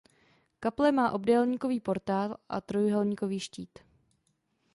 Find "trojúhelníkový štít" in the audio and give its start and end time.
2.61-3.79